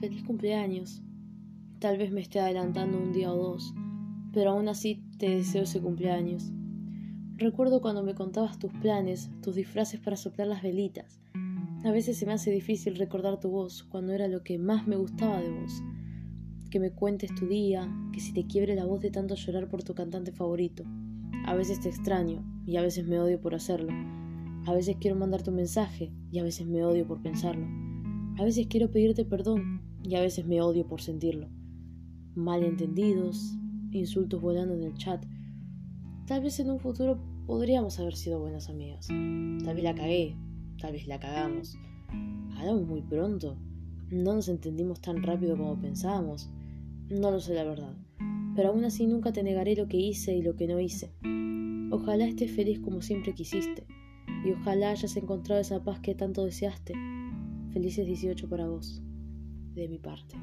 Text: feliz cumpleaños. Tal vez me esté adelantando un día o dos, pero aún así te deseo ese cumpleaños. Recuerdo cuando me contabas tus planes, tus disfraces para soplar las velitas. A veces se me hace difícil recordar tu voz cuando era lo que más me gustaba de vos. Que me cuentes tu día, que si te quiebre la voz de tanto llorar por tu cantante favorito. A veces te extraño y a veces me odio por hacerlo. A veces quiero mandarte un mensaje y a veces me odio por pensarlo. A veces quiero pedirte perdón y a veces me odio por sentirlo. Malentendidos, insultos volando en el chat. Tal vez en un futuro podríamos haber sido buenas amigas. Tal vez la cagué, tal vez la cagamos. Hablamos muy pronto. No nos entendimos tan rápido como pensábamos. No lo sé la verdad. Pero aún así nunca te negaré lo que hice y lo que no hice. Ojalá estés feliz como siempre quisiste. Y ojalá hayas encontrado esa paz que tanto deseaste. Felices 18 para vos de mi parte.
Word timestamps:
feliz 0.00 0.24
cumpleaños. 0.24 1.02
Tal 1.78 1.98
vez 1.98 2.10
me 2.10 2.22
esté 2.22 2.40
adelantando 2.40 2.98
un 2.98 3.12
día 3.12 3.30
o 3.30 3.36
dos, 3.36 3.74
pero 4.32 4.52
aún 4.52 4.68
así 4.68 5.04
te 5.18 5.28
deseo 5.28 5.64
ese 5.64 5.80
cumpleaños. 5.80 6.50
Recuerdo 7.36 7.82
cuando 7.82 8.02
me 8.02 8.14
contabas 8.14 8.58
tus 8.58 8.72
planes, 8.72 9.30
tus 9.42 9.54
disfraces 9.54 10.00
para 10.00 10.16
soplar 10.16 10.48
las 10.48 10.62
velitas. 10.62 11.20
A 11.84 11.90
veces 11.90 12.18
se 12.18 12.24
me 12.24 12.32
hace 12.32 12.50
difícil 12.50 12.96
recordar 12.96 13.40
tu 13.40 13.50
voz 13.50 13.82
cuando 13.82 14.12
era 14.12 14.26
lo 14.26 14.42
que 14.42 14.58
más 14.58 14.86
me 14.86 14.96
gustaba 14.96 15.40
de 15.40 15.50
vos. 15.50 15.82
Que 16.70 16.80
me 16.80 16.92
cuentes 16.92 17.34
tu 17.34 17.46
día, 17.46 17.90
que 18.12 18.20
si 18.20 18.32
te 18.32 18.46
quiebre 18.46 18.74
la 18.74 18.86
voz 18.86 19.00
de 19.00 19.10
tanto 19.10 19.34
llorar 19.34 19.68
por 19.68 19.82
tu 19.82 19.94
cantante 19.94 20.32
favorito. 20.32 20.84
A 21.44 21.54
veces 21.54 21.80
te 21.80 21.88
extraño 21.88 22.42
y 22.66 22.76
a 22.76 22.82
veces 22.82 23.06
me 23.06 23.20
odio 23.20 23.40
por 23.40 23.54
hacerlo. 23.54 23.92
A 24.66 24.72
veces 24.72 24.96
quiero 24.98 25.16
mandarte 25.16 25.50
un 25.50 25.56
mensaje 25.56 26.10
y 26.30 26.38
a 26.38 26.42
veces 26.42 26.66
me 26.66 26.84
odio 26.84 27.06
por 27.06 27.20
pensarlo. 27.20 27.66
A 28.38 28.44
veces 28.44 28.66
quiero 28.68 28.90
pedirte 28.90 29.24
perdón 29.24 29.89
y 30.02 30.14
a 30.14 30.20
veces 30.20 30.46
me 30.46 30.60
odio 30.60 30.86
por 30.86 31.00
sentirlo. 31.00 31.48
Malentendidos, 32.34 33.54
insultos 33.90 34.40
volando 34.40 34.74
en 34.74 34.84
el 34.84 34.94
chat. 34.94 35.24
Tal 36.26 36.42
vez 36.42 36.60
en 36.60 36.70
un 36.70 36.78
futuro 36.78 37.18
podríamos 37.46 37.98
haber 37.98 38.14
sido 38.14 38.40
buenas 38.40 38.68
amigas. 38.68 39.08
Tal 39.08 39.74
vez 39.74 39.82
la 39.82 39.94
cagué, 39.94 40.36
tal 40.80 40.92
vez 40.92 41.06
la 41.06 41.18
cagamos. 41.18 41.76
Hablamos 42.56 42.86
muy 42.86 43.02
pronto. 43.02 43.56
No 44.10 44.34
nos 44.34 44.48
entendimos 44.48 45.00
tan 45.00 45.22
rápido 45.22 45.56
como 45.56 45.80
pensábamos. 45.80 46.50
No 47.08 47.30
lo 47.30 47.40
sé 47.40 47.54
la 47.54 47.64
verdad. 47.64 47.94
Pero 48.54 48.70
aún 48.70 48.84
así 48.84 49.06
nunca 49.06 49.32
te 49.32 49.42
negaré 49.42 49.76
lo 49.76 49.88
que 49.88 49.96
hice 49.96 50.34
y 50.36 50.42
lo 50.42 50.56
que 50.56 50.66
no 50.66 50.80
hice. 50.80 51.12
Ojalá 51.90 52.26
estés 52.26 52.50
feliz 52.52 52.80
como 52.80 53.02
siempre 53.02 53.34
quisiste. 53.34 53.86
Y 54.44 54.52
ojalá 54.52 54.90
hayas 54.90 55.16
encontrado 55.16 55.60
esa 55.60 55.82
paz 55.82 56.00
que 56.00 56.14
tanto 56.14 56.44
deseaste. 56.44 56.94
Felices 57.72 58.06
18 58.06 58.48
para 58.48 58.68
vos 58.68 59.02
de 59.74 59.88
mi 59.88 59.98
parte. 59.98 60.36